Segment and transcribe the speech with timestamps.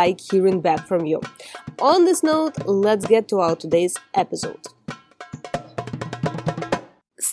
[0.00, 1.20] like hearing back from you.
[1.92, 4.64] On this note, let's get to our today's episode.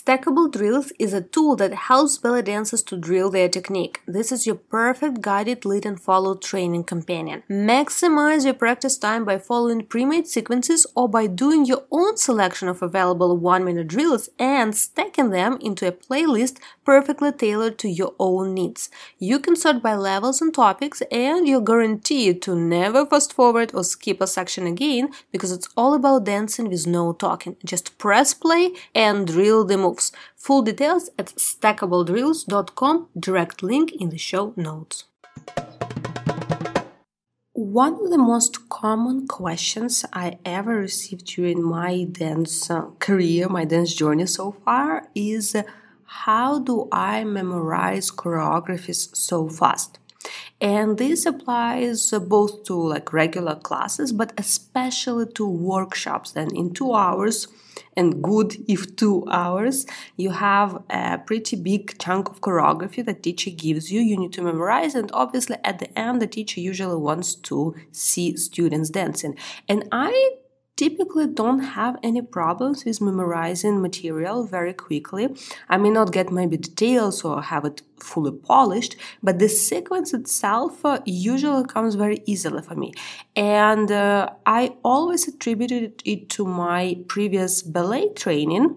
[0.08, 4.00] Stackable Drills is a tool that helps belly dancers to drill their technique.
[4.06, 7.42] This is your perfect guided lead and follow training companion.
[7.50, 12.82] Maximize your practice time by following pre-made sequences or by doing your own selection of
[12.82, 16.56] available 1-minute drills and stacking them into a playlist
[16.88, 18.88] perfectly tailored to your own needs.
[19.18, 23.84] You can sort by levels and topics and you're guaranteed to never fast forward or
[23.84, 27.56] skip a section again because it's all about dancing with no talking.
[27.62, 30.12] Just press play and drill the moves.
[30.34, 35.04] Full details at stackabledrills.com, direct link in the show notes.
[37.52, 43.66] One of the most common questions I ever received during my dance uh, career, my
[43.66, 45.54] dance journey so far, is
[46.08, 49.98] how do I memorize choreographies so fast?
[50.60, 56.32] And this applies both to like regular classes, but especially to workshops.
[56.32, 57.46] Then in two hours,
[57.96, 63.50] and good if two hours, you have a pretty big chunk of choreography that teacher
[63.50, 64.00] gives you.
[64.00, 68.36] You need to memorize, and obviously at the end, the teacher usually wants to see
[68.36, 69.36] students dancing.
[69.68, 70.36] And I
[70.78, 75.28] typically don't have any problems with memorizing material very quickly.
[75.68, 80.84] I may not get maybe details or have it fully polished, but the sequence itself
[80.84, 82.92] uh, usually comes very easily for me.
[83.34, 88.76] And uh, I always attributed it to my previous ballet training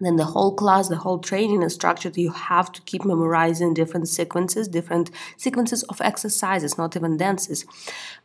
[0.00, 4.08] then the whole class the whole training is structured you have to keep memorizing different
[4.08, 7.64] sequences different sequences of exercises not even dances.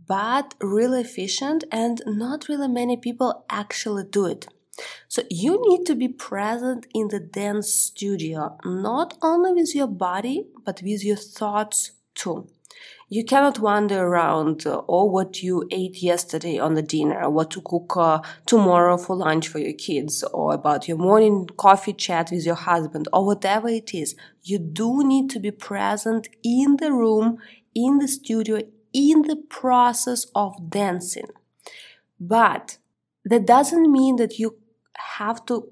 [0.06, 4.46] but really efficient, and not really many people actually do it.
[5.08, 10.46] So you need to be present in the dance studio, not only with your body,
[10.64, 12.48] but with your thoughts too.
[13.10, 17.62] You cannot wander around uh, or what you ate yesterday on the dinner, what to
[17.62, 22.44] cook uh, tomorrow for lunch for your kids, or about your morning coffee chat with
[22.44, 24.14] your husband, or whatever it is.
[24.42, 27.38] You do need to be present in the room,
[27.74, 28.60] in the studio,
[28.92, 31.28] in the process of dancing.
[32.20, 32.76] But
[33.24, 34.58] that doesn't mean that you
[35.16, 35.70] have to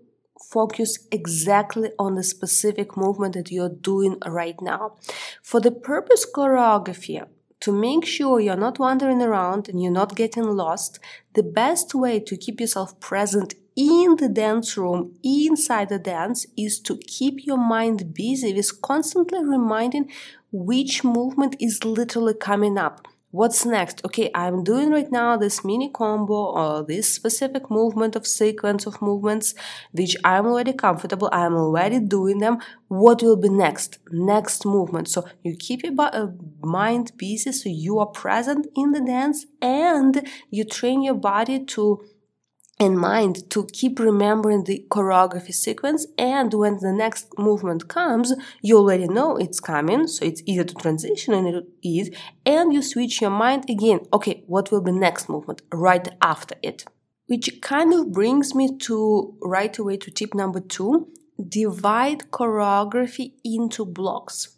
[0.50, 4.96] focus exactly on the specific movement that you're doing right now.
[5.43, 7.26] For the purpose choreography,
[7.60, 11.00] to make sure you're not wandering around and you're not getting lost,
[11.34, 16.81] the best way to keep yourself present in the dance room, inside the dance, is
[16.81, 20.10] to keep your mind busy with constantly reminding
[20.52, 23.06] which movement is literally coming up
[23.37, 24.00] what's next?
[24.05, 29.03] Okay i'm doing right now this mini combo or this specific movement of sequence of
[29.03, 29.55] movements
[29.93, 32.59] which i'm already comfortable i'm already doing them.
[32.88, 33.99] What will be next?
[34.11, 35.09] Next movement.
[35.09, 36.29] So you keep your uh,
[36.62, 42.05] mind busy so you are present in the dance and you train your body to
[42.78, 48.76] in mind to keep remembering the choreography sequence and when the next movement comes you
[48.76, 52.14] already know it's coming so it's easier to transition into it
[52.44, 54.00] and you switch your mind again.
[54.12, 56.84] Okay what will be next movement right after it?
[57.26, 61.08] Which kind of brings me to right away to tip number two
[61.49, 64.56] divide choreography into blocks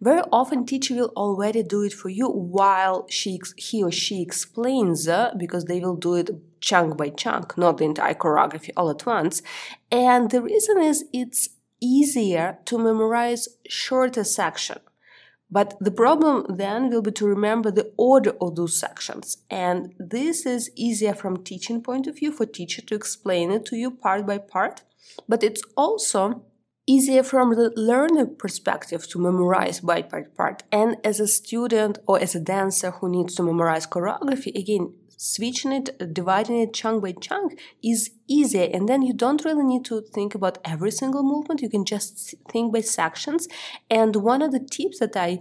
[0.00, 5.08] very often teacher will already do it for you while she he or she explains
[5.08, 6.30] uh, because they will do it
[6.60, 9.42] chunk by chunk, not the entire choreography all at once.
[9.90, 11.50] And the reason is it's
[11.80, 14.78] easier to memorize shorter section.
[15.50, 19.38] But the problem then will be to remember the order of those sections.
[19.48, 23.76] And this is easier from teaching point of view for teacher to explain it to
[23.76, 24.82] you part by part.
[25.28, 26.42] But it's also
[26.86, 30.62] easier from the learner perspective to memorize by part.
[30.70, 35.72] And as a student or as a dancer who needs to memorize choreography, again, switching
[35.72, 38.68] it, dividing it chunk by chunk is easier.
[38.72, 41.62] And then you don't really need to think about every single movement.
[41.62, 43.48] You can just think by sections.
[43.90, 45.40] And one of the tips that I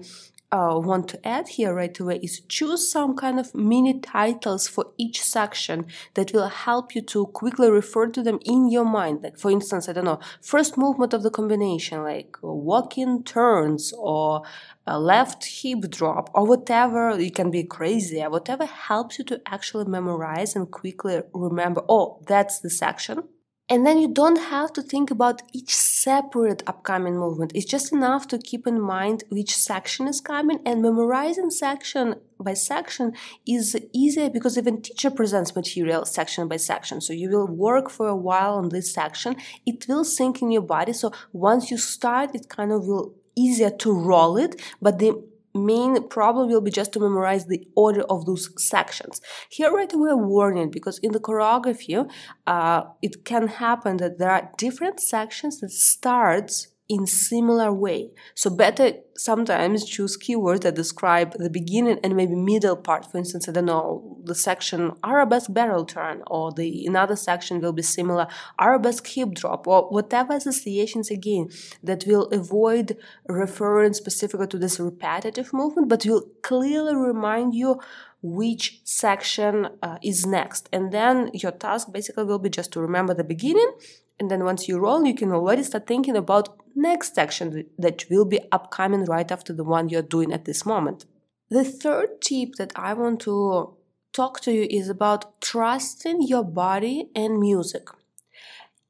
[0.56, 4.86] uh, want to add here right away is choose some kind of mini titles for
[4.98, 9.22] each section that will help you to quickly refer to them in your mind.
[9.24, 14.44] Like, for instance, I don't know, first movement of the combination, like walking turns or
[14.88, 17.10] a left hip drop or whatever.
[17.10, 22.60] It can be crazy, whatever helps you to actually memorize and quickly remember, oh, that's
[22.60, 23.28] the section
[23.67, 27.51] and then you don't have to think about each separate upcoming movement.
[27.56, 32.53] It's just enough to keep in mind which section is coming and memorizing section by
[32.53, 33.13] section
[33.47, 37.01] is easier because even teacher presents material section by section.
[37.01, 39.35] So you will work for a while on this section.
[39.65, 40.94] It will sink in your body.
[40.94, 45.21] So once you start, it kind of will easier to roll it, but the
[45.56, 49.22] main problem will be just to memorize the order of those sections.
[49.50, 52.10] Here right away a warning because in the choreography
[52.46, 58.11] uh, it can happen that there are different sections that starts in similar way.
[58.35, 63.11] So better sometimes choose keywords that describe the beginning and maybe middle part.
[63.11, 67.73] For instance, I don't know, the section arabesque barrel turn or the another section will
[67.73, 68.27] be similar
[68.59, 71.49] arabesque hip drop or whatever associations again
[71.81, 72.97] that will avoid
[73.27, 77.79] referring specifically to this repetitive movement, but will clearly remind you
[78.21, 80.67] which section uh, is next.
[80.73, 83.71] And then your task basically will be just to remember the beginning
[84.19, 88.25] and then once you roll, you can already start thinking about next section that will
[88.25, 91.06] be upcoming right after the one you're doing at this moment.
[91.50, 93.75] The third tip that I want to
[94.13, 97.89] talk to you is about trusting your body and music.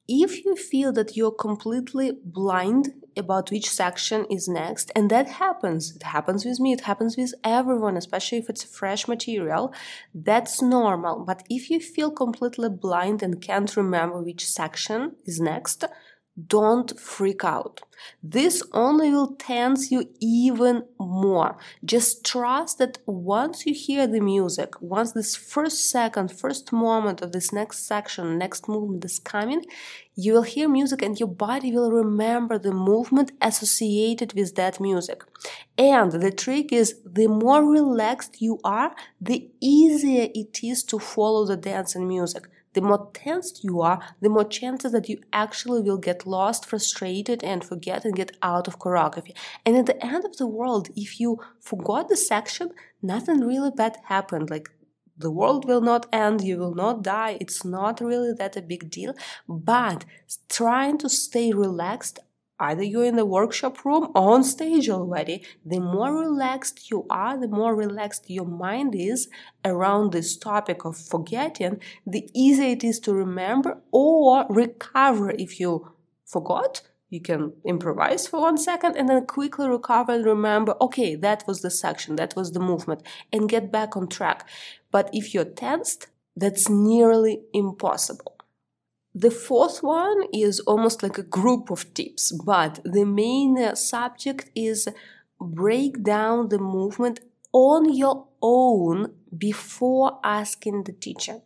[0.07, 5.96] If you feel that you're completely blind about which section is next, and that happens,
[5.96, 9.74] it happens with me, it happens with everyone, especially if it's fresh material,
[10.14, 11.24] that's normal.
[11.26, 15.86] But if you feel completely blind and can't remember which section is next,
[16.48, 17.82] don't freak out.
[18.22, 21.58] This only will tense you even more.
[21.84, 27.32] Just trust that once you hear the music, once this first second, first moment of
[27.32, 29.64] this next section, next movement is coming,
[30.16, 35.24] you will hear music and your body will remember the movement associated with that music.
[35.78, 41.46] And the trick is the more relaxed you are, the easier it is to follow
[41.46, 45.81] the dance and music the more tensed you are, the more chances that you actually
[45.81, 49.33] will get lost, frustrated, and forget and get out of choreography.
[49.66, 52.69] And at the end of the world, if you forgot the section,
[53.02, 54.50] nothing really bad happened.
[54.50, 54.69] Like
[55.18, 57.38] the world will not end, you will not die.
[57.40, 59.14] It's not really that a big deal.
[59.47, 60.06] But
[60.50, 62.19] trying to stay relaxed
[62.59, 67.40] either you're in the workshop room or on stage already, the more relaxed you are,
[67.40, 69.28] the more relaxed your mind is
[69.64, 75.92] around this topic of forgetting, the easier it is to remember or recover if you
[76.26, 76.81] forgot.
[77.09, 81.62] You can improvise for one second and then quickly recover and remember, okay, that was
[81.62, 84.47] the section, that was the movement, and get back on track.
[84.92, 88.34] But if you're tensed, that's nearly impossible.
[89.18, 94.52] The fourth one is almost like a group of tips, but the main uh, subject
[94.54, 94.90] is
[95.40, 97.22] break down the movement
[97.54, 101.40] on your own before asking the teacher.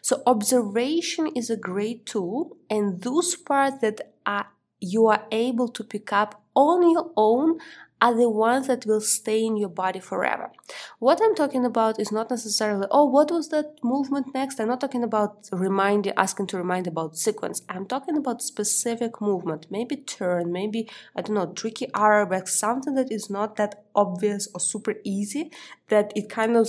[0.00, 4.46] So observation is a great tool and those parts that are,
[4.78, 7.58] you are able to pick up on your own
[8.00, 10.50] are the ones that will stay in your body forever.
[10.98, 14.60] What I'm talking about is not necessarily, oh, what was that movement next?
[14.60, 17.62] I'm not talking about reminding, asking to remind about sequence.
[17.68, 23.10] I'm talking about specific movement, maybe turn, maybe, I don't know, tricky arabesque, something that
[23.10, 25.50] is not that obvious or super easy,
[25.88, 26.68] that it kind of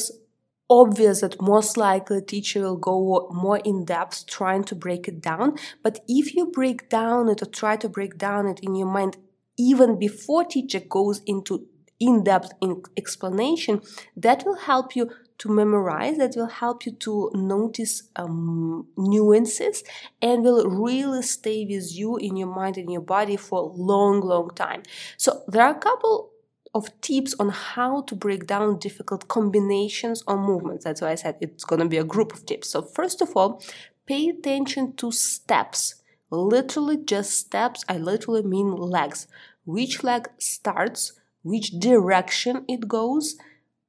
[0.70, 5.56] obvious that most likely teacher will go more in depth trying to break it down
[5.82, 9.16] but if you break down it or try to break down it in your mind
[9.58, 11.68] even before teacher goes into
[12.00, 13.82] in-depth in explanation
[14.16, 15.10] that will help you
[15.40, 19.84] to memorize that will help you to notice um, nuances
[20.22, 24.22] and will really stay with you in your mind and your body for a long
[24.22, 24.84] long time
[25.18, 26.32] so there are a couple
[26.78, 30.86] of tips on how to break down difficult combinations or movements.
[30.86, 32.70] That's why I said it's going to be a group of tips.
[32.70, 33.62] So, first of all,
[34.06, 35.96] pay attention to steps.
[36.30, 37.84] Literally, just steps.
[37.88, 39.28] I literally mean legs.
[39.66, 43.38] Which leg starts, which direction it goes,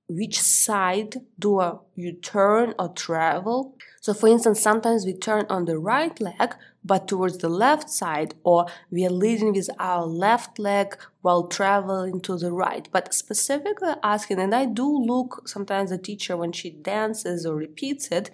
[0.09, 3.77] which side do uh, you turn or travel.
[4.01, 8.35] So, for instance, sometimes we turn on the right leg, but towards the left side,
[8.43, 12.89] or we are leading with our left leg while traveling to the right.
[12.91, 18.09] But specifically asking, and I do look sometimes the teacher when she dances or repeats
[18.09, 18.31] it,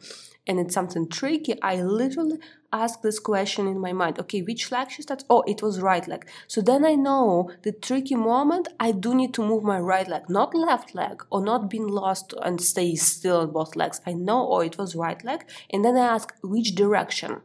[0.46, 2.38] and it's something tricky, I literally
[2.82, 5.24] ask this question in my mind okay which leg she starts?
[5.30, 6.26] Oh it was right leg.
[6.46, 10.28] So then i know the tricky moment i do need to move my right leg
[10.28, 14.00] not left leg or not being lost and stay still on both legs.
[14.06, 15.44] I know oh it was right leg.
[15.70, 17.42] And then i ask which direction?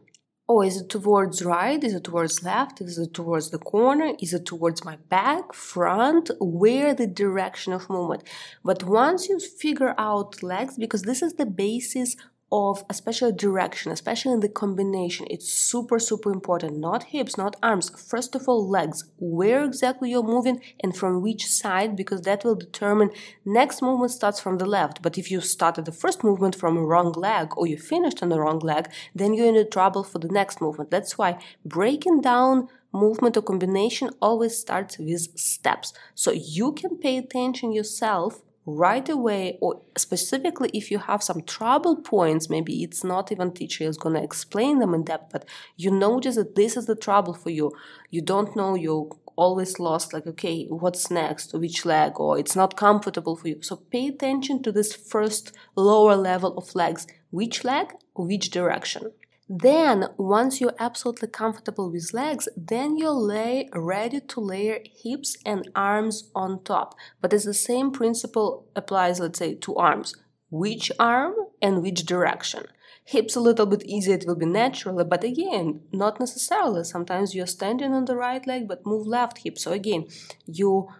[0.52, 1.82] Oh is it towards right?
[1.84, 2.80] Is it towards left?
[2.80, 4.14] Is it towards the corner?
[4.18, 6.28] Is it towards my back front?
[6.40, 8.24] Where the direction of movement?
[8.64, 12.16] But once you figure out legs because this is the basis
[12.52, 15.26] of especially direction, especially in the combination.
[15.30, 16.78] It's super, super important.
[16.78, 17.90] Not hips, not arms.
[17.90, 19.04] First of all, legs.
[19.18, 23.10] Where exactly you're moving and from which side, because that will determine
[23.44, 25.02] next movement starts from the left.
[25.02, 28.30] But if you started the first movement from a wrong leg or you finished on
[28.30, 30.90] the wrong leg, then you're in trouble for the next movement.
[30.90, 35.92] That's why breaking down movement or combination always starts with steps.
[36.14, 41.96] So you can pay attention yourself right away or specifically if you have some trouble
[41.96, 45.90] points maybe it's not even teacher is going to explain them in depth but you
[45.90, 47.72] notice that this is the trouble for you.
[48.10, 52.76] You don't know you always lost like okay what's next which leg or it's not
[52.76, 53.62] comfortable for you.
[53.62, 57.06] So pay attention to this first lower level of legs.
[57.30, 59.12] Which leg which direction
[59.52, 65.68] then, once you're absolutely comfortable with legs, then you're lay, ready to layer hips and
[65.74, 66.94] arms on top.
[67.20, 70.14] But it's the same principle applies, let's say, to arms.
[70.50, 72.66] Which arm and which direction?
[73.04, 76.84] Hips a little bit easier, it will be naturally, but again, not necessarily.
[76.84, 79.58] Sometimes you're standing on the right leg but move left hip.
[79.58, 80.06] So again,
[80.46, 80.90] you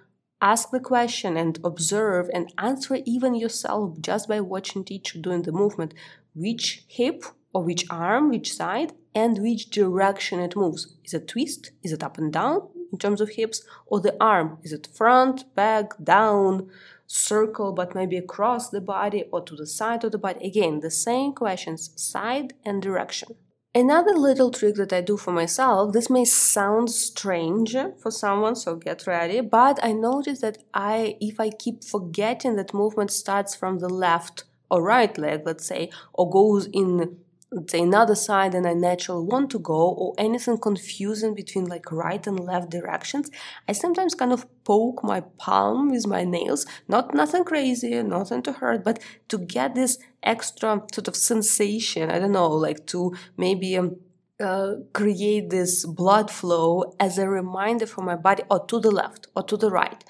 [0.43, 5.53] ask the question and observe and answer even yourself just by watching teacher doing the
[5.53, 5.95] movement.
[6.35, 10.95] Which hip or which arm, which side, and which direction it moves.
[11.05, 11.73] Is it twist?
[11.83, 13.63] Is it up and down in terms of hips?
[13.87, 14.59] Or the arm?
[14.63, 16.71] Is it front, back, down,
[17.07, 20.47] circle, but maybe across the body or to the side of the body?
[20.47, 23.35] Again, the same questions, side and direction.
[23.73, 28.75] Another little trick that I do for myself, this may sound strange for someone, so
[28.75, 33.79] get ready, but I notice that I if I keep forgetting that movement starts from
[33.79, 34.43] the left
[34.73, 37.17] or right leg, let's say, or goes in
[37.53, 41.91] let's say another side and I naturally want to go, or anything confusing between like
[41.91, 43.31] right and left directions,
[43.69, 46.65] I sometimes kind of poke my palm with my nails.
[46.89, 52.11] Not nothing crazy, nothing to hurt, but to get this extra sort of sensation.
[52.11, 53.97] I don't know, like to maybe um,
[54.41, 59.27] uh, create this blood flow as a reminder for my body, or to the left
[59.35, 60.05] or to the right.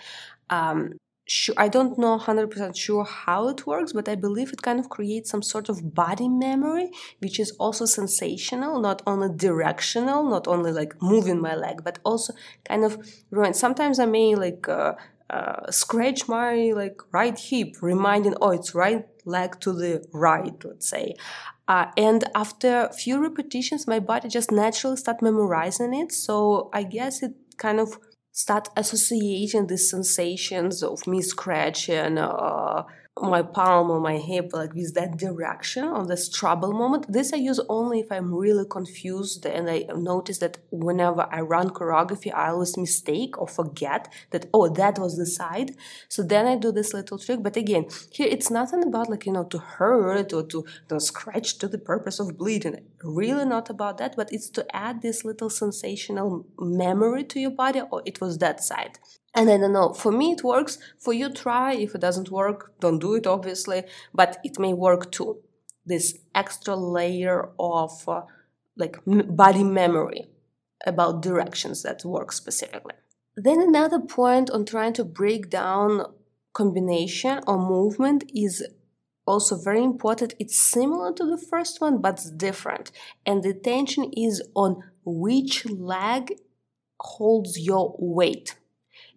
[0.51, 0.99] Um,
[1.33, 4.89] sure i don't know 100% sure how it works but i believe it kind of
[4.89, 10.73] creates some sort of body memory which is also sensational not only directional not only
[10.73, 12.33] like moving my leg but also
[12.65, 12.99] kind of
[13.53, 14.95] sometimes i may like uh,
[15.31, 20.89] uh, scratch my like right hip reminding oh it's right leg to the right let's
[20.91, 21.15] say.
[21.69, 26.83] Uh, and after a few repetitions my body just naturally start memorizing it so i
[26.83, 27.97] guess it kind of
[28.41, 32.83] start associating these sensations of me scratching uh,
[33.23, 37.12] my palm or my hip like with that direction on this trouble moment.
[37.12, 41.71] This i use only if i'm really confused and i notice that whenever i run
[41.71, 45.77] choreography i always mistake or forget that oh that was the side.
[46.09, 47.43] So then i do this little trick.
[47.43, 50.65] But again here it's nothing about like you know to hurt or to,
[50.99, 52.77] scratch to the purpose of bleeding.
[53.03, 57.83] Really not about that but it's to add this little sensational memory to your body
[57.91, 58.99] or it was that side
[59.35, 60.79] and I don't know, for me it works.
[60.99, 61.75] For you, try.
[61.75, 65.39] If it doesn't work, don't do it, obviously, but it may work too.
[65.87, 68.23] This extra layer of uh,
[68.77, 70.29] like body memory
[70.85, 72.95] about directions that work specifically.
[73.37, 76.05] Then another point on trying to break down
[76.53, 78.65] combination or movement is
[79.27, 82.91] also very important it's similar to the first one but it's different
[83.25, 86.33] and the tension is on which leg
[86.99, 88.57] holds your weight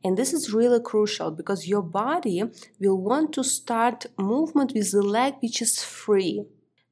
[0.04, 2.44] and this is really crucial because your body
[2.80, 6.46] will want to start movement with the leg which is free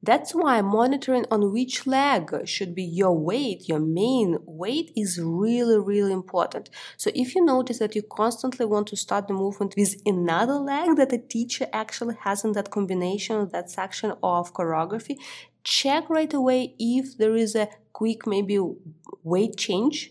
[0.04, 5.78] that's why monitoring on which leg should be your weight, your main weight, is really,
[5.78, 6.70] really important.
[6.96, 10.96] So if you notice that you constantly want to start the movement with another leg
[10.96, 15.18] that the teacher actually has in that combination, that section of choreography,
[15.62, 18.58] check right away if there is a quick maybe
[19.22, 20.10] weight change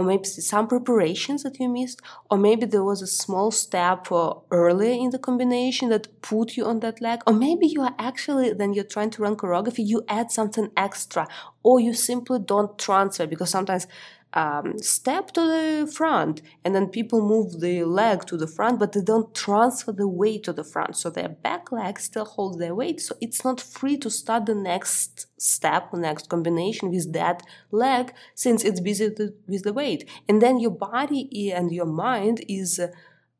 [0.00, 4.06] or maybe some preparations that you missed, or maybe there was a small step
[4.50, 8.52] earlier in the combination that put you on that leg, or maybe you are actually,
[8.52, 11.28] then you're trying to run choreography, you add something extra,
[11.62, 13.86] or you simply don't transfer because sometimes
[14.32, 18.92] um, step to the front and then people move the leg to the front but
[18.92, 20.96] they don't transfer the weight to the front.
[20.96, 24.54] So their back leg still holds their weight so it's not free to start the
[24.54, 29.10] next step next combination with that leg since it's busy
[29.48, 30.08] with the weight.
[30.28, 32.80] And then your body and your mind is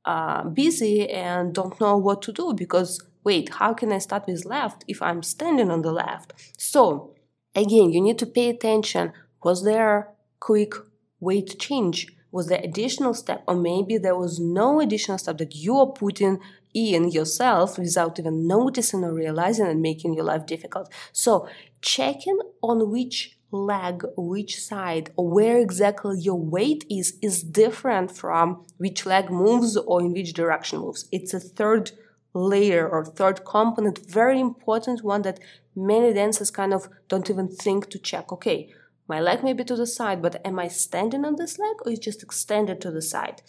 [0.05, 4.47] uh, busy and don't know what to do because wait how can i start with
[4.47, 6.33] left if i'm standing on the left?
[6.59, 7.15] So
[7.55, 9.13] again you need to pay attention.
[9.43, 10.09] Was there
[10.41, 10.75] quick
[11.21, 12.09] weight change?
[12.33, 13.43] Was the additional step?
[13.47, 16.39] Or maybe there was no additional step that you are putting
[16.73, 20.93] in yourself without even noticing or realizing and making your life difficult.
[21.13, 21.49] So
[21.83, 28.65] checking on which leg, which side, or where exactly your weight is, is different from
[28.79, 31.09] which leg moves or in which direction moves.
[31.11, 31.91] It's a third
[32.33, 35.41] layer or third component, very important one that
[35.75, 38.33] many dancers kind of don't even think to check.
[38.33, 38.73] Okay,
[39.11, 41.91] my leg may be to the side, but am I standing on this leg or
[41.91, 43.43] is just extended to the side,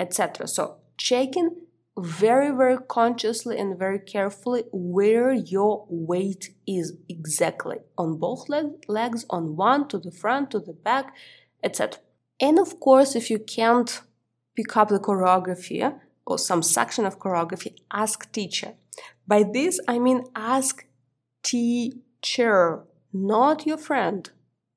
[0.00, 0.48] etc.
[0.48, 1.50] So checking
[1.96, 9.24] very, very consciously and very carefully where your weight is exactly on both leg, legs,
[9.30, 11.14] on one, to the front, to the back,
[11.62, 12.00] etc.
[12.40, 14.00] And of course, if you can't
[14.56, 15.80] pick up the choreography
[16.26, 18.74] or some section of choreography, ask teacher.
[19.28, 20.84] By this, I mean ask
[21.44, 24.28] teacher, not your friend,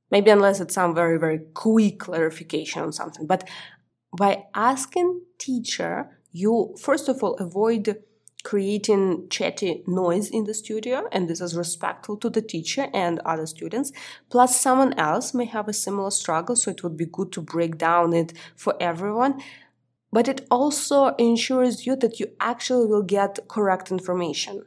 [0.10, 3.28] Maybe unless it's some very, very quick clarification on something.
[3.28, 3.48] But
[4.17, 7.98] by asking teacher, you first of all avoid
[8.43, 13.46] creating chatty noise in the studio and this is respectful to the teacher and other
[13.46, 13.91] students.
[14.30, 17.78] Plus someone else may have a similar struggle so it would be good to break
[17.78, 19.41] down it for everyone.
[20.13, 24.63] But it also ensures you that you actually will get correct information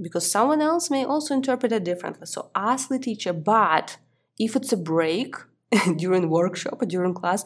[0.00, 2.26] because someone else may also interpret it differently.
[2.26, 3.96] So ask the teacher but
[4.38, 5.34] if it's a break
[5.96, 7.44] during workshop or during class,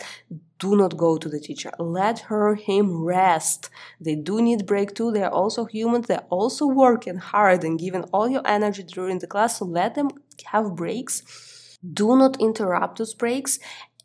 [0.59, 1.71] do not go to the teacher.
[1.79, 3.71] Let her, him rest.
[4.01, 5.13] They do need break too.
[5.13, 6.07] They're also humans.
[6.07, 9.59] They're also working hard and giving all your energy during the class.
[9.59, 10.11] So let them
[10.47, 11.77] have breaks.
[11.81, 13.59] Do not interrupt those breaks.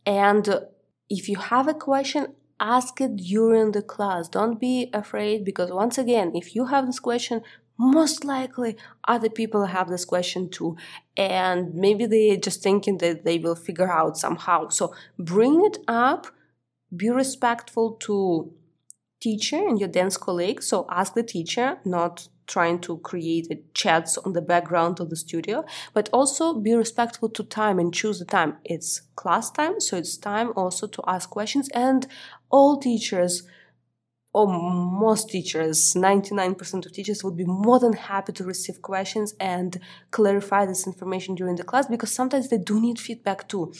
[0.05, 0.47] And
[1.09, 2.27] if you have a question,
[2.59, 4.29] ask it during the class.
[4.29, 7.41] Don't be afraid because once again, if you have this question,
[7.77, 10.77] most likely other people have this question too.
[11.17, 14.69] And maybe they're just thinking that they will figure out somehow.
[14.69, 16.27] So bring it up
[16.95, 18.53] be respectful to
[19.19, 20.61] teacher and your dance colleague.
[20.61, 25.15] So ask the teacher not trying to create a chats on the background of the
[25.15, 28.57] studio but also be respectful to time and choose the time.
[28.65, 31.69] It's class time so it's time also to ask questions.
[31.69, 32.05] And
[32.49, 33.43] all teachers
[34.33, 39.79] or most teachers, 99% of teachers would be more than happy to receive questions and
[40.09, 43.71] clarify this information during the class because sometimes they do need feedback too.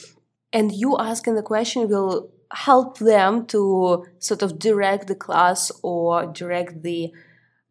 [0.52, 6.26] And you asking the question will help them to sort of direct the class or
[6.26, 7.12] direct the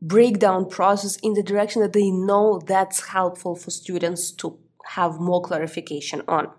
[0.01, 5.41] breakdown process in the direction that they know that's helpful for students to have more
[5.41, 6.49] clarification on.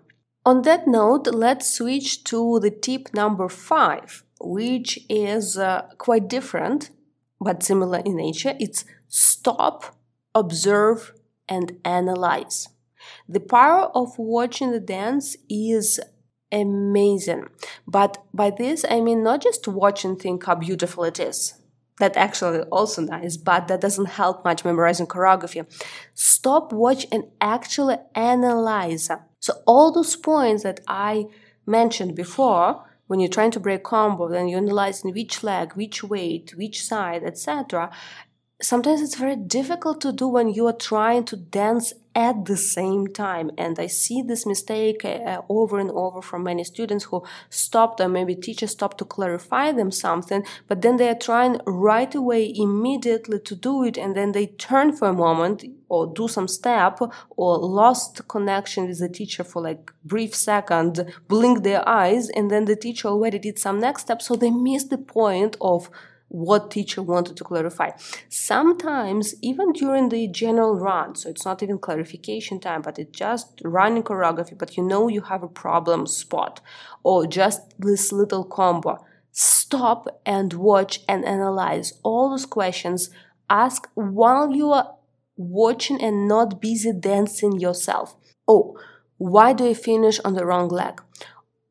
[0.43, 6.91] On that note, let's switch to the tip number five which is uh, quite different
[7.39, 8.55] but similar in nature.
[8.59, 9.95] It's stop,
[10.33, 11.13] observe,
[11.47, 12.69] and analyze.
[13.29, 15.99] The power of watching the dance is
[16.51, 17.47] amazing.
[17.87, 21.53] But by this, I mean not just watch and think how beautiful it is.
[21.99, 25.65] That actually also nice, but that doesn't help much memorizing choreography.
[26.13, 29.09] Stop, watch, and actually analyze.
[29.39, 31.25] So all those points that I
[31.65, 36.03] mentioned before, when you're trying to break combo, then you analyze in which leg, which
[36.03, 37.91] weight, which side, etc.
[38.65, 43.07] sometimes it's very difficult to do when you are trying to dance at the same
[43.07, 43.51] time.
[43.57, 48.07] And i see this mistake uh, over and over from many students who stopped or
[48.07, 53.39] maybe teachers stopped to clarify them something but then they are trying right away immediately
[53.39, 56.99] to do it and then they turn for a moment or do some step
[57.35, 62.65] or lost connection with the teacher for like brief second blink their eyes and then
[62.65, 64.21] the teacher already did some next step.
[64.21, 65.89] So they miss the point of
[66.35, 67.91] what teacher wanted to clarify.
[68.27, 73.61] Sometimes, even during the general run, so it's not even clarification time, but it's just
[73.63, 76.59] running choreography, but you know you have a problem spot
[77.03, 78.97] or just this little combo.
[79.31, 83.09] Stop and watch and analyze all those questions.
[83.49, 84.95] Ask while you are
[85.37, 88.15] watching and not busy dancing yourself.
[88.47, 88.77] Oh,
[89.17, 91.01] why do I finish on the wrong leg?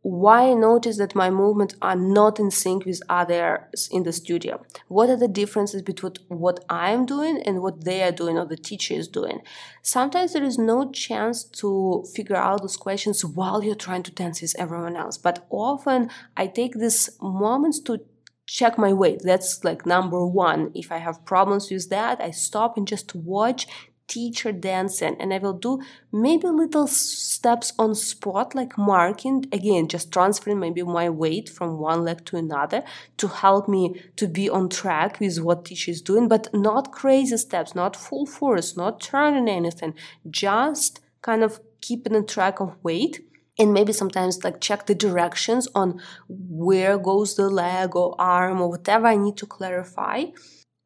[0.05, 4.63] Why I notice that my movements are not in sync with others in the studio.
[4.89, 8.59] What are the differences between what I'm doing and what they are doing or the
[8.59, 9.41] teacher is doing?
[9.81, 14.43] Sometimes there is no chance to figure out those questions while you're trying to dance
[14.43, 15.17] with everyone else.
[15.17, 18.01] But often I take these moments to
[18.47, 19.23] check my weight.
[19.25, 20.71] That's like number one.
[20.75, 23.67] If I have problems with that, I stop and just watch
[24.07, 25.81] teacher dancing and I will do
[26.13, 32.05] maybe little steps on spot like marking again just transferring maybe my weight from one
[32.05, 32.83] leg to another
[33.17, 37.37] to help me to be on track with what teacher is doing but not crazy
[37.37, 39.95] steps not full force not turning anything
[40.31, 43.21] just kind of keeping a track of weight.
[43.59, 48.69] And maybe sometimes like check the directions on where goes the leg or arm or
[48.69, 50.25] whatever I need to clarify.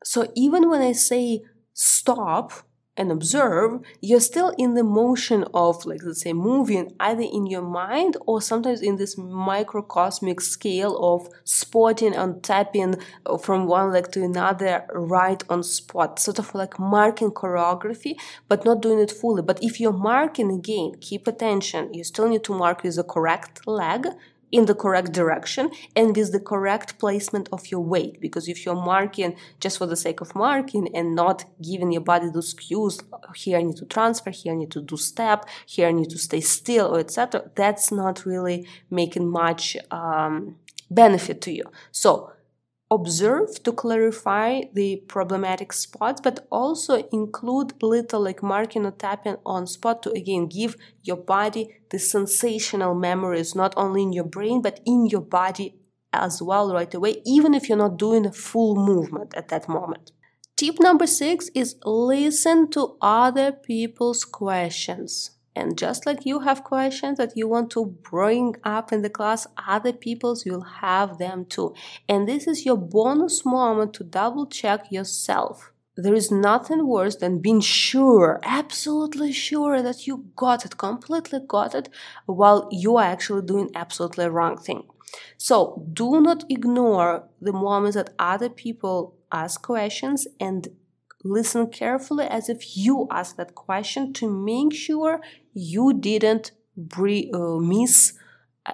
[0.05, 2.53] So even when I say stop
[2.99, 7.63] and observe, you're still in the motion of, like, let's say, moving either in your
[7.63, 14.11] mind or sometimes in this microcosmic scale of spotting and tapping uh, from one leg
[14.11, 18.17] to another right on spot, sort of like marking choreography,
[18.49, 19.43] but not doing it fully.
[19.43, 23.67] But if you're marking again, keep attention, you still need to mark with the correct
[23.67, 24.09] leg
[24.51, 28.21] in the correct direction and with the correct placement of your weight.
[28.21, 32.29] Because if you're marking just for the sake of marking and not giving your body
[32.31, 32.99] those cues
[33.35, 36.19] here i need to transfer here i need to do step here i need to
[36.19, 40.57] stay still or etc that's not really making much um,
[40.91, 41.65] benefit to you.
[41.91, 42.33] So
[42.91, 49.67] observe to clarify the problematic spots, but also include little like marking or tapping on
[49.67, 54.81] spot to again give your body the sensational memories, not only in your brain, but
[54.87, 55.75] in your body
[56.13, 60.13] as well right away, even if you're not doing a full movement at that moment.
[60.57, 65.38] Tip number six is listen to other people's questions.
[65.59, 69.45] And just like you have questions that you want to bring up in the class,
[69.67, 71.75] other people's will have them too.
[72.09, 75.73] And this is your bonus moment to double check yourself.
[75.97, 81.75] There is nothing worse than being sure, absolutely sure that you got it, completely got
[81.75, 81.89] it,
[82.27, 84.85] while you are actually doing absolutely wrong thing.
[85.39, 90.69] So do not ignore the moments that other people ask questions and
[91.31, 95.21] listen carefully as if you ask that question to make sure
[95.53, 98.15] you didn't bre- uh, miss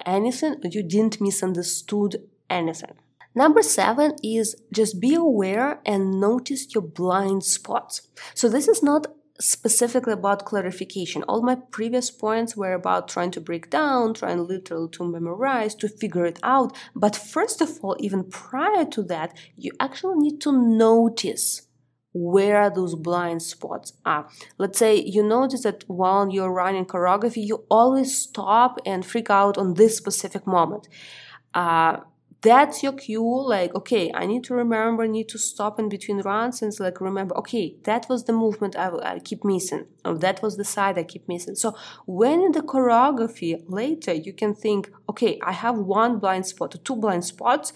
[0.05, 2.95] anything, you didn't misunderstood anything.
[3.33, 8.07] Number seven is just be aware and notice your blind spots.
[8.33, 9.07] So this is not
[9.39, 11.23] specifically about clarification.
[11.23, 15.89] All my previous points were about trying to break down, trying literally to memorize, to
[15.89, 16.75] figure it out.
[16.95, 21.64] But first of all, even prior to that, you actually need to notice
[22.15, 24.29] where those blind spots are.
[24.57, 29.57] Let's say you notice that while you're running choreography, you always stop and freak out
[29.57, 30.87] on this specific moment.
[31.53, 31.97] Uh,
[32.41, 36.19] that's your cue like okay i need to remember I need to stop in between
[36.19, 40.43] runs and like remember okay that was the movement I, I keep missing or that
[40.43, 41.75] was the side i keep missing so
[42.05, 46.77] when in the choreography later you can think okay i have one blind spot or
[46.79, 47.73] two blind spots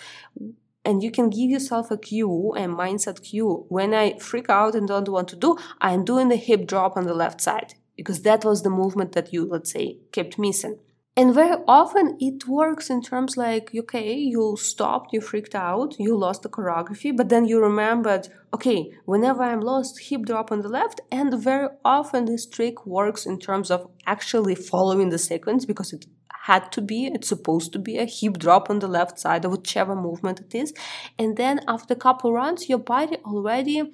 [0.86, 3.66] and you can give yourself a cue and mindset cue.
[3.70, 7.06] When i freak out and don't want to do i'm doing the hip drop on
[7.06, 10.80] the left side because that was the movement that you let's say kept missing.
[11.18, 16.18] And very often it works in terms like okay you stopped you freaked out you
[16.18, 20.70] lost the choreography but then you remembered okay whenever i'm lost hip drop on the
[20.70, 25.92] left and very often this trick works in terms of actually following the sequence because
[25.92, 26.06] it
[26.44, 29.52] had to be, it's supposed to be a hip drop on the left side of
[29.52, 30.74] whichever movement it is.
[31.18, 33.92] And then after a couple rounds, your body already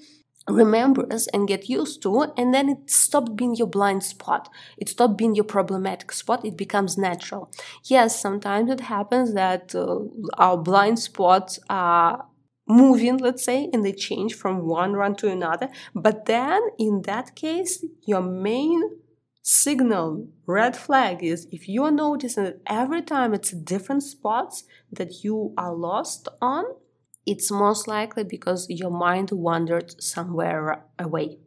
[0.47, 5.17] remembers and get used to and then it stopped being your blind spot it stopped
[5.17, 7.51] being your problematic spot it becomes natural
[7.85, 9.97] yes sometimes it happens that uh,
[10.37, 12.27] our blind spots are
[12.67, 15.69] moving, let's say, and they change from one run to another.
[15.93, 18.81] But then in that case, your main
[19.45, 25.23] signal, red flag is if you are noticing that every time it's different spots that
[25.23, 26.65] you are lost on,
[27.27, 31.37] it's most likely because your mind wandered somewhere away.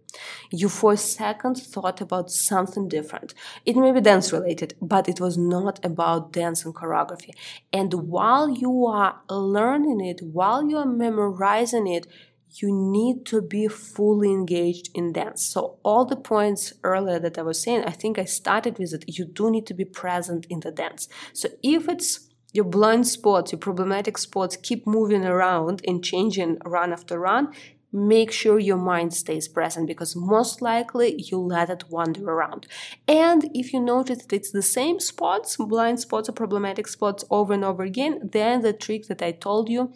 [0.51, 3.35] You for a second thought about something different.
[3.67, 7.31] It may be dance related, but it was not about dance and choreography.
[7.73, 12.07] And while you are learning it, while you are memorizing it,
[12.51, 15.45] you need to be fully engaged in dance.
[15.45, 19.05] So, all the points earlier that I was saying, I think I started with it.
[19.07, 21.09] You do need to be present in the dance.
[21.33, 26.93] So, if it's your blind spots, your problematic spots keep moving around and changing run
[26.93, 27.53] after run,
[27.93, 32.67] make sure your mind stays present because most likely you let it wander around.
[33.07, 37.53] And if you notice that it's the same spots, blind spots or problematic spots over
[37.53, 39.93] and over again, then the trick that I told you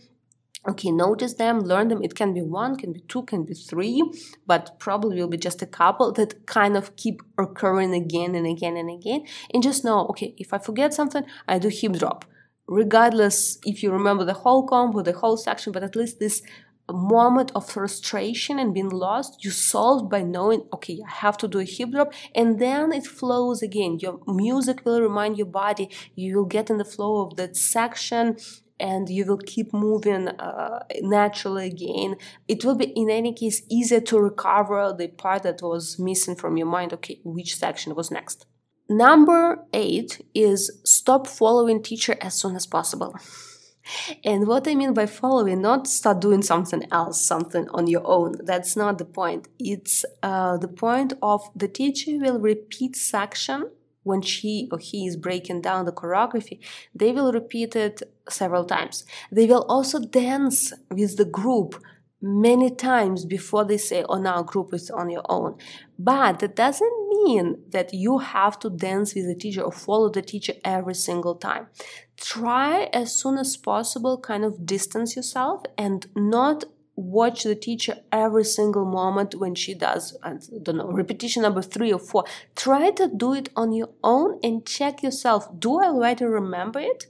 [0.68, 4.02] okay notice them learn them it can be one can be two can be three
[4.46, 8.76] but probably will be just a couple that kind of keep occurring again and again
[8.76, 12.24] and again and just know okay if i forget something i do hip drop
[12.68, 16.42] regardless if you remember the whole combo the whole section but at least this
[16.90, 21.60] moment of frustration and being lost, you solve by knowing, okay, I have to do
[21.60, 23.98] a hip drop, and then it flows again.
[24.00, 28.36] Your music will remind your body, you will get in the flow of that section.
[28.90, 32.16] And you will keep moving uh, naturally again.
[32.48, 36.56] It will be, in any case, easier to recover the part that was missing from
[36.56, 36.92] your mind.
[36.92, 38.38] Okay, which section was next?
[38.88, 39.40] Number
[39.72, 43.14] eight is stop following teacher as soon as possible.
[44.24, 48.30] And what I mean by following, not start doing something else, something on your own.
[48.44, 49.48] That's not the point.
[49.58, 53.70] It's uh, the point of the teacher will repeat section
[54.02, 56.58] when she or he is breaking down the choreography.
[56.94, 59.04] They will repeat it several times.
[59.30, 61.82] They will also dance with the group
[62.22, 65.56] many times before they say, oh, now group is on your own.
[65.98, 70.22] But that doesn't mean that you have to dance with the teacher or follow the
[70.22, 71.66] teacher every single time.
[72.16, 76.64] Try as soon as possible, kind of distance yourself and not
[77.02, 81.92] watch the teacher every single moment when she does, I don't know, repetition number three
[81.92, 82.24] or four.
[82.56, 85.48] Try to do it on your own and check yourself.
[85.58, 87.06] Do I already remember it?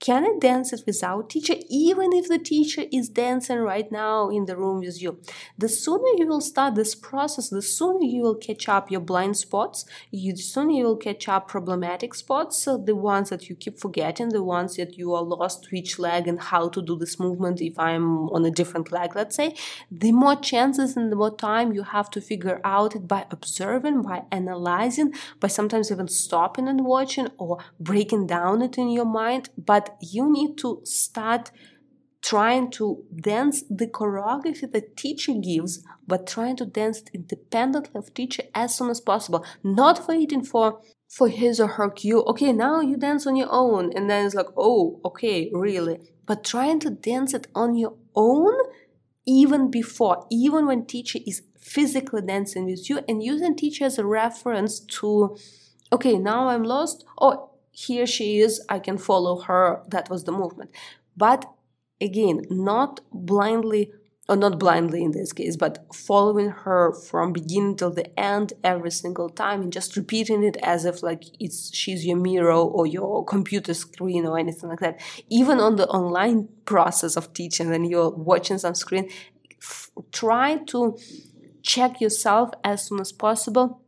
[0.00, 4.44] Can I dance it without teacher, even if the teacher is dancing right now in
[4.44, 5.18] the room with you?
[5.56, 9.38] The sooner you will start this process, the sooner you will catch up your blind
[9.38, 13.56] spots, you, the sooner you will catch up problematic spots, so the ones that you
[13.56, 17.18] keep forgetting, the ones that you are lost which leg and how to do this
[17.18, 19.54] movement if I'm on a different leg, let's say,
[19.90, 24.02] the more chances and the more time you have to figure out it by observing,
[24.02, 29.48] by analyzing, by sometimes even stopping and watching or breaking down it in your mind.
[29.56, 31.50] But you need to start
[32.22, 38.42] trying to dance the choreography that teacher gives but trying to dance independently of teacher
[38.54, 39.44] as soon as possible.
[39.62, 42.22] Not waiting for for his or her cue.
[42.22, 43.92] Okay now you dance on your own.
[43.94, 45.98] And then it's like oh okay really.
[46.26, 48.54] But trying to dance it on your own
[49.26, 54.04] even before even when teacher is physically dancing with you and using teacher as a
[54.04, 55.36] reference to
[55.92, 59.82] okay now i'm lost oh here she is, I can follow her.
[59.88, 60.70] That was the movement.
[61.16, 61.44] But
[62.00, 63.90] again, not blindly,
[64.28, 68.92] or not blindly in this case, but following her from beginning till the end every
[68.92, 73.24] single time and just repeating it as if like it's she's your mirror or your
[73.24, 75.00] computer screen or anything like that.
[75.28, 79.10] Even on the online process of teaching, when you're watching some screen,
[79.60, 80.96] f- try to
[81.62, 83.83] check yourself as soon as possible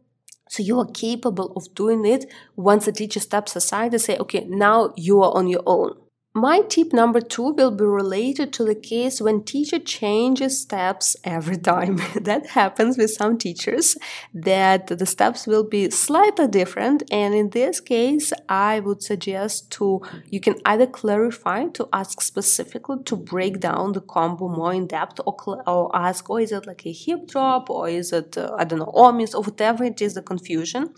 [0.48, 4.44] so you are capable of doing it once the teacher steps aside and say, okay,
[4.48, 5.96] now you are on your own.
[6.36, 11.56] My tip number two will be related to the case when teacher changes steps every
[11.56, 11.96] time.
[12.14, 13.96] that happens with some teachers
[14.34, 17.04] that the steps will be slightly different.
[17.10, 23.02] And in this case, I would suggest to, you can either clarify to ask specifically
[23.04, 26.84] to break down the combo more in depth or, or ask, oh, is it like
[26.84, 30.12] a hip drop or is it, uh, I don't know, omis or whatever it is
[30.12, 30.92] the confusion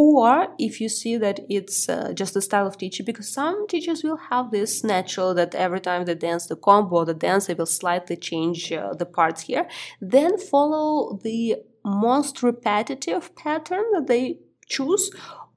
[0.00, 4.02] or if you see that it's uh, just the style of teaching because some teachers
[4.02, 7.66] will have this natural that every time they dance the combo the dance they will
[7.66, 9.66] slightly change uh, the parts here
[10.00, 15.10] then follow the most repetitive pattern that they choose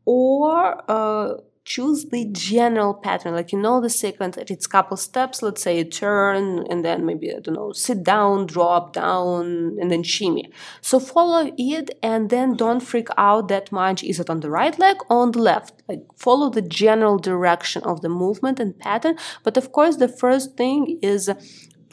[0.03, 3.34] or uh, choose the general pattern.
[3.34, 7.32] Like you know the sequence it's couple steps let's say a turn and then maybe
[7.34, 10.52] i don't know sit down drop down and then shimmy.
[10.82, 14.04] So follow it and then don't freak out that much.
[14.04, 15.82] Is it on the right leg or on the left?
[15.88, 19.15] Like follow the general direction of the movement and pattern.
[19.43, 21.30] But of course the first thing is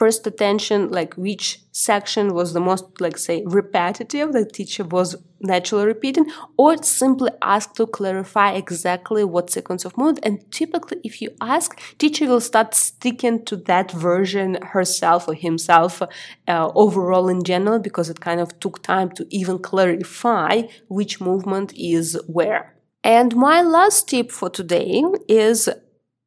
[0.01, 5.09] first attention like which section was the most like say repetitive the teacher was
[5.41, 6.25] naturally repeating
[6.57, 11.79] or simply ask to clarify exactly what sequence of movement and typically if you ask
[11.99, 18.09] teacher will start sticking to that version herself or himself uh, overall in general because
[18.09, 22.75] it kind of took time to even clarify which movement is where.
[23.03, 25.69] And my last tip for today is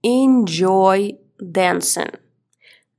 [0.02, 1.12] enjoy
[1.60, 2.14] dancing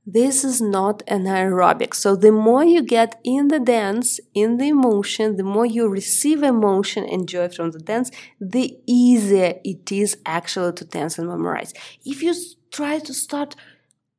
[0.06, 1.92] this is not an aerobic.
[1.94, 6.44] So the more you get in the dance, in the emotion, the more you receive
[6.44, 11.74] emotion and joy from the dance, the easier it is actually to dance and memorize.
[12.04, 12.34] If you
[12.70, 13.56] try to start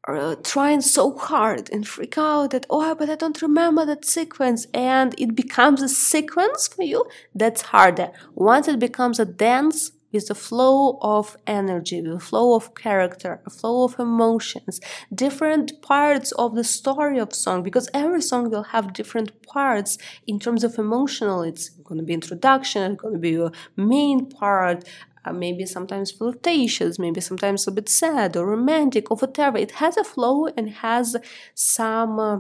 [0.07, 4.65] uh, trying so hard and freak out that oh but i don't remember that sequence
[4.73, 7.03] and it becomes a sequence for you
[7.35, 12.75] that's harder once it becomes a dance with the flow of energy, the flow of
[12.75, 14.79] character, a flow of emotions,
[15.13, 20.39] different parts of the story of song, because every song will have different parts in
[20.39, 21.41] terms of emotional.
[21.41, 24.83] It's going to be introduction, it's going to be a main part,
[25.25, 29.57] uh, maybe sometimes flirtatious, maybe sometimes a bit sad or romantic or whatever.
[29.57, 31.15] It has a flow and has
[31.53, 32.19] some.
[32.19, 32.39] Uh,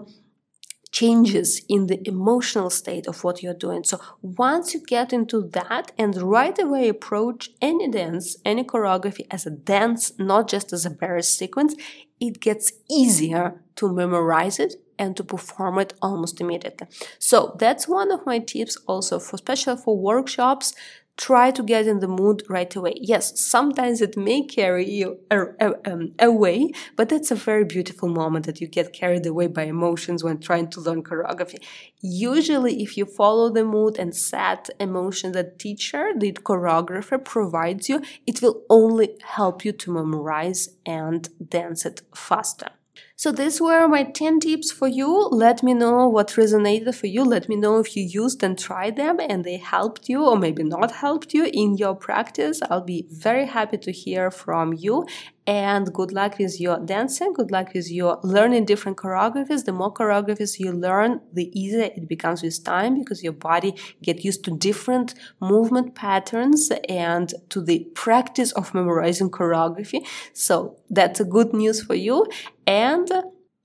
[0.99, 3.83] changes in the emotional state of what you're doing.
[3.83, 9.45] So once you get into that and right away approach any dance, any choreography as
[9.45, 11.75] a dance, not just as a bare sequence,
[12.19, 16.87] it gets easier to memorize it and to perform it almost immediately.
[17.19, 20.73] So that's one of my tips also for special for workshops
[21.17, 22.93] try to get in the mood right away.
[23.01, 28.61] Yes, sometimes it may carry you um, away, but that's a very beautiful moment that
[28.61, 31.61] you get carried away by emotions when trying to learn choreography.
[31.99, 38.01] Usually, if you follow the mood and set emotion that teacher, the choreographer provides you,
[38.27, 42.76] it will only help you to memorize and dance it faster.
[43.19, 45.11] So these were my 10 tips for you.
[45.31, 47.23] Let me know what resonated for you.
[47.23, 50.61] Let me know if you used and tried them and they helped you or maybe
[50.63, 52.59] not helped you in your practice.
[52.69, 55.07] I'll be very happy to hear from you
[55.47, 59.63] and good luck with your dancing good luck with your learning different choreographies.
[59.63, 64.25] The more choreographies you learn the easier it becomes with time because your body get
[64.25, 70.05] used to different movement patterns and to the practice of memorizing choreography.
[70.33, 72.27] So that's a good news for you.
[72.65, 73.09] And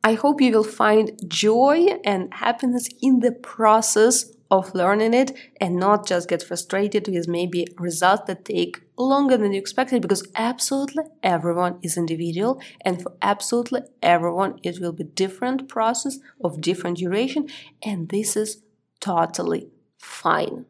[0.04, 5.76] I hope you will find joy and happiness in the process of learning it and
[5.76, 11.04] not just get frustrated with maybe results that take longer than you expected because absolutely
[11.22, 17.48] everyone is individual and for absolutely everyone it will be different process of different duration
[17.82, 18.62] and this is
[19.00, 20.66] totally fine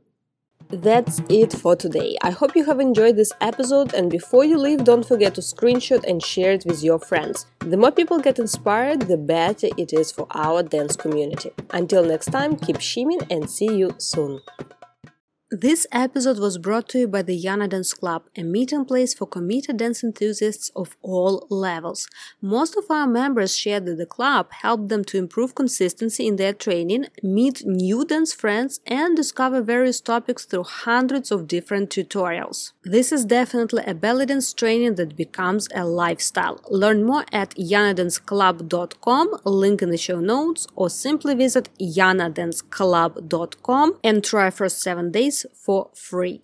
[0.73, 2.17] that's it for today.
[2.23, 6.05] I hope you have enjoyed this episode and before you leave, don't forget to screenshot
[6.05, 7.47] and share it with your friends.
[7.61, 11.53] The more people get inspired, the better it is for our dance community.
[11.71, 14.41] Until next time, keep shimmying and see you soon.
[15.55, 19.27] This episode was brought to you by the Yana Dance Club, a meeting place for
[19.27, 22.09] committed dance enthusiasts of all levels.
[22.41, 26.55] Most of our members shared that the club helped them to improve consistency in their
[26.55, 32.73] training, meet new dance friends, and discover various topics through hundreds of different tutorials.
[32.83, 36.63] This is definitely a belly dance training that becomes a lifestyle.
[36.71, 44.49] Learn more at yanadanceclub.com, link in the show notes, or simply visit yanadanceclub.com and try
[44.49, 46.43] for seven days for free.